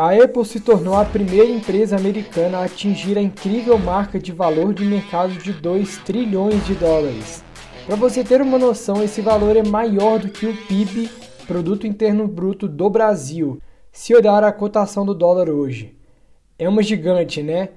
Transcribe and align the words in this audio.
A 0.00 0.14
Apple 0.14 0.46
se 0.46 0.60
tornou 0.60 0.94
a 0.94 1.04
primeira 1.04 1.50
empresa 1.50 1.94
americana 1.94 2.56
a 2.56 2.64
atingir 2.64 3.18
a 3.18 3.20
incrível 3.20 3.76
marca 3.76 4.18
de 4.18 4.32
valor 4.32 4.72
de 4.72 4.82
mercado 4.82 5.34
de 5.34 5.52
2 5.52 5.98
trilhões 5.98 6.66
de 6.66 6.74
dólares. 6.74 7.44
Para 7.84 7.96
você 7.96 8.24
ter 8.24 8.40
uma 8.40 8.58
noção, 8.58 9.02
esse 9.02 9.20
valor 9.20 9.58
é 9.58 9.62
maior 9.62 10.18
do 10.18 10.30
que 10.30 10.46
o 10.46 10.56
PIB, 10.66 11.10
Produto 11.46 11.86
Interno 11.86 12.26
Bruto 12.26 12.66
do 12.66 12.88
Brasil, 12.88 13.60
se 13.92 14.14
olhar 14.14 14.42
a 14.42 14.50
cotação 14.50 15.04
do 15.04 15.12
dólar 15.12 15.50
hoje. 15.50 15.94
É 16.58 16.66
uma 16.66 16.82
gigante, 16.82 17.42
né? 17.42 17.68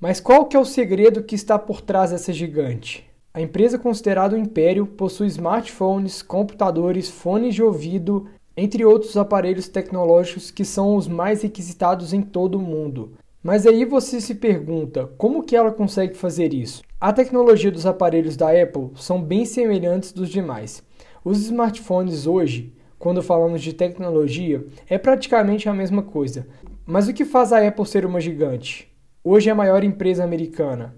Mas 0.00 0.18
qual 0.18 0.46
que 0.46 0.56
é 0.56 0.58
o 0.58 0.64
segredo 0.64 1.22
que 1.22 1.34
está 1.34 1.58
por 1.58 1.82
trás 1.82 2.10
dessa 2.10 2.32
gigante? 2.32 3.04
A 3.34 3.40
empresa 3.42 3.78
considerada 3.78 4.34
um 4.34 4.40
império 4.40 4.86
possui 4.86 5.26
smartphones, 5.26 6.22
computadores, 6.22 7.10
fones 7.10 7.54
de 7.54 7.62
ouvido, 7.62 8.30
entre 8.62 8.84
outros 8.84 9.16
aparelhos 9.16 9.68
tecnológicos 9.68 10.50
que 10.50 10.66
são 10.66 10.94
os 10.94 11.08
mais 11.08 11.40
requisitados 11.40 12.12
em 12.12 12.20
todo 12.20 12.56
o 12.56 12.62
mundo. 12.62 13.12
Mas 13.42 13.66
aí 13.66 13.86
você 13.86 14.20
se 14.20 14.34
pergunta, 14.34 15.06
como 15.16 15.42
que 15.42 15.56
ela 15.56 15.72
consegue 15.72 16.14
fazer 16.14 16.52
isso? 16.52 16.82
A 17.00 17.10
tecnologia 17.10 17.70
dos 17.70 17.86
aparelhos 17.86 18.36
da 18.36 18.50
Apple 18.50 18.90
são 18.96 19.22
bem 19.22 19.46
semelhantes 19.46 20.12
dos 20.12 20.28
demais. 20.28 20.82
Os 21.24 21.40
smartphones 21.40 22.26
hoje, 22.26 22.74
quando 22.98 23.22
falamos 23.22 23.62
de 23.62 23.72
tecnologia, 23.72 24.62
é 24.86 24.98
praticamente 24.98 25.66
a 25.66 25.72
mesma 25.72 26.02
coisa. 26.02 26.46
Mas 26.84 27.08
o 27.08 27.14
que 27.14 27.24
faz 27.24 27.54
a 27.54 27.66
Apple 27.66 27.86
ser 27.86 28.04
uma 28.04 28.20
gigante? 28.20 28.94
Hoje 29.24 29.48
é 29.48 29.52
a 29.52 29.56
maior 29.56 29.82
empresa 29.82 30.22
americana. 30.22 30.94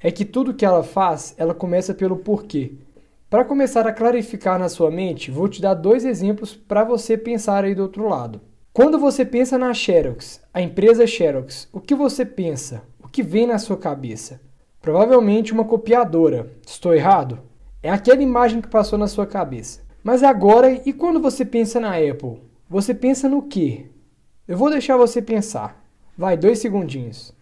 É 0.00 0.10
que 0.10 0.24
tudo 0.24 0.54
que 0.54 0.64
ela 0.64 0.82
faz, 0.82 1.34
ela 1.36 1.52
começa 1.52 1.92
pelo 1.92 2.16
porquê. 2.16 2.78
Para 3.34 3.44
começar 3.44 3.84
a 3.84 3.92
clarificar 3.92 4.60
na 4.60 4.68
sua 4.68 4.92
mente, 4.92 5.28
vou 5.28 5.48
te 5.48 5.60
dar 5.60 5.74
dois 5.74 6.04
exemplos 6.04 6.54
para 6.54 6.84
você 6.84 7.18
pensar 7.18 7.64
aí 7.64 7.74
do 7.74 7.82
outro 7.82 8.08
lado. 8.08 8.40
Quando 8.72 8.96
você 8.96 9.24
pensa 9.24 9.58
na 9.58 9.74
Xerox, 9.74 10.40
a 10.54 10.62
empresa 10.62 11.04
Xerox, 11.04 11.68
o 11.72 11.80
que 11.80 11.96
você 11.96 12.24
pensa? 12.24 12.84
O 13.02 13.08
que 13.08 13.24
vem 13.24 13.48
na 13.48 13.58
sua 13.58 13.76
cabeça? 13.76 14.40
Provavelmente 14.80 15.52
uma 15.52 15.64
copiadora. 15.64 16.48
Estou 16.64 16.94
errado? 16.94 17.40
É 17.82 17.90
aquela 17.90 18.22
imagem 18.22 18.60
que 18.60 18.68
passou 18.68 18.96
na 18.96 19.08
sua 19.08 19.26
cabeça. 19.26 19.80
Mas 20.00 20.22
agora, 20.22 20.70
e 20.70 20.92
quando 20.92 21.18
você 21.18 21.44
pensa 21.44 21.80
na 21.80 21.96
Apple? 21.96 22.40
Você 22.70 22.94
pensa 22.94 23.28
no 23.28 23.42
quê? 23.42 23.86
Eu 24.46 24.56
vou 24.56 24.70
deixar 24.70 24.96
você 24.96 25.20
pensar. 25.20 25.84
Vai, 26.16 26.36
dois 26.36 26.60
segundinhos. 26.60 27.34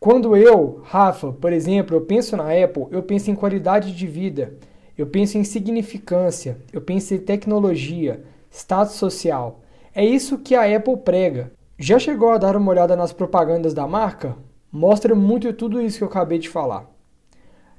Quando 0.00 0.36
eu, 0.36 0.80
Rafa, 0.84 1.32
por 1.32 1.52
exemplo, 1.52 1.96
eu 1.96 2.00
penso 2.02 2.36
na 2.36 2.44
Apple, 2.44 2.86
eu 2.92 3.02
penso 3.02 3.32
em 3.32 3.34
qualidade 3.34 3.92
de 3.92 4.06
vida, 4.06 4.54
eu 4.96 5.08
penso 5.08 5.36
em 5.36 5.42
significância, 5.42 6.58
eu 6.72 6.80
penso 6.80 7.14
em 7.14 7.18
tecnologia, 7.18 8.22
status 8.48 8.94
social. 8.94 9.60
É 9.92 10.04
isso 10.04 10.38
que 10.38 10.54
a 10.54 10.76
Apple 10.76 10.98
prega. 10.98 11.50
Já 11.76 11.98
chegou 11.98 12.30
a 12.30 12.38
dar 12.38 12.56
uma 12.56 12.70
olhada 12.70 12.94
nas 12.94 13.12
propagandas 13.12 13.74
da 13.74 13.88
marca? 13.88 14.36
Mostra 14.70 15.16
muito 15.16 15.52
tudo 15.52 15.82
isso 15.82 15.98
que 15.98 16.04
eu 16.04 16.08
acabei 16.08 16.38
de 16.38 16.48
falar. 16.48 16.88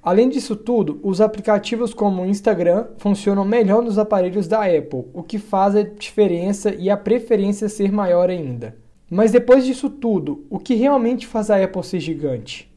Além 0.04 0.28
disso 0.28 0.58
tudo, 0.58 1.00
os 1.02 1.22
aplicativos 1.22 1.94
como 1.94 2.22
o 2.22 2.26
Instagram 2.26 2.88
funcionam 2.98 3.46
melhor 3.46 3.82
nos 3.82 3.98
aparelhos 3.98 4.46
da 4.46 4.66
Apple, 4.66 5.06
o 5.14 5.24
que 5.24 5.38
faz 5.38 5.74
a 5.74 5.84
diferença 5.84 6.76
e 6.76 6.90
a 6.90 6.98
preferência 6.98 7.70
ser 7.70 7.94
maior 7.94 8.30
ainda. 8.30 8.76
Mas 9.10 9.32
depois 9.32 9.66
disso 9.66 9.90
tudo, 9.90 10.46
o 10.50 10.60
que 10.60 10.76
realmente 10.76 11.26
faz 11.26 11.50
a 11.50 11.64
Apple 11.64 11.84
ser 11.84 12.00
gigante? 12.00 12.72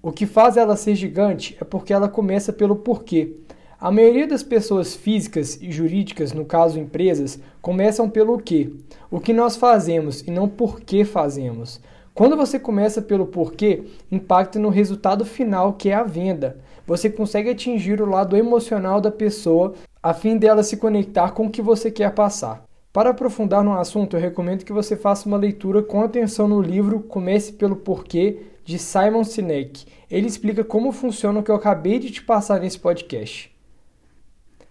O 0.00 0.12
que 0.12 0.24
faz 0.24 0.56
ela 0.56 0.76
ser 0.76 0.94
gigante 0.94 1.56
é 1.60 1.64
porque 1.64 1.92
ela 1.92 2.08
começa 2.08 2.52
pelo 2.52 2.76
porquê. 2.76 3.34
A 3.80 3.90
maioria 3.90 4.26
das 4.26 4.44
pessoas 4.44 4.94
físicas 4.94 5.60
e 5.60 5.72
jurídicas, 5.72 6.32
no 6.32 6.44
caso 6.44 6.78
empresas, 6.78 7.40
começam 7.60 8.08
pelo 8.08 8.38
quê? 8.38 8.70
O 9.10 9.18
que 9.18 9.32
nós 9.32 9.56
fazemos 9.56 10.20
e 10.22 10.30
não 10.30 10.48
por 10.48 10.80
que 10.80 11.04
fazemos. 11.04 11.80
Quando 12.14 12.36
você 12.36 12.58
começa 12.58 13.02
pelo 13.02 13.26
porquê, 13.26 13.82
impacta 14.10 14.58
no 14.58 14.68
resultado 14.68 15.24
final, 15.24 15.72
que 15.72 15.88
é 15.90 15.94
a 15.94 16.04
venda. 16.04 16.58
Você 16.86 17.10
consegue 17.10 17.50
atingir 17.50 18.00
o 18.00 18.08
lado 18.08 18.36
emocional 18.36 19.00
da 19.00 19.10
pessoa 19.10 19.74
a 20.00 20.14
fim 20.14 20.36
dela 20.36 20.62
se 20.62 20.76
conectar 20.76 21.32
com 21.32 21.46
o 21.46 21.50
que 21.50 21.60
você 21.60 21.90
quer 21.90 22.12
passar. 22.14 22.67
Para 22.98 23.10
aprofundar 23.10 23.62
no 23.62 23.78
assunto, 23.78 24.16
eu 24.16 24.20
recomendo 24.20 24.64
que 24.64 24.72
você 24.72 24.96
faça 24.96 25.28
uma 25.28 25.36
leitura 25.36 25.80
com 25.84 26.02
atenção 26.02 26.48
no 26.48 26.60
livro 26.60 26.98
Comece 26.98 27.52
pelo 27.52 27.76
Porquê, 27.76 28.40
de 28.64 28.76
Simon 28.76 29.22
Sinek. 29.22 29.86
Ele 30.10 30.26
explica 30.26 30.64
como 30.64 30.90
funciona 30.90 31.38
o 31.38 31.42
que 31.44 31.50
eu 31.52 31.54
acabei 31.54 32.00
de 32.00 32.10
te 32.10 32.20
passar 32.24 32.58
nesse 32.58 32.76
podcast. 32.76 33.54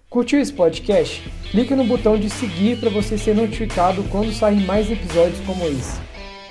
Curtiu 0.10 0.42
esse 0.42 0.52
podcast? 0.52 1.24
Clique 1.52 1.74
no 1.74 1.86
botão 1.86 2.20
de 2.20 2.30
seguir 2.30 2.82
para 2.82 2.90
você 2.90 3.18
ser 3.18 3.34
notificado 3.34 4.04
quando 4.12 4.34
sair 4.34 4.60
mais 4.66 4.92
episódios 4.92 5.40
como 5.46 5.64
esse. 5.64 5.98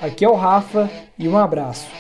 Aqui 0.01 0.25
é 0.25 0.29
o 0.31 0.35
Rafa 0.35 0.91
e 1.19 1.29
um 1.29 1.37
abraço. 1.37 1.96